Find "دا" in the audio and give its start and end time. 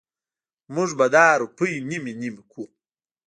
1.15-1.25